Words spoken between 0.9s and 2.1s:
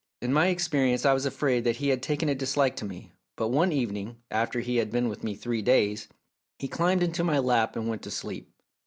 I was afraid that he had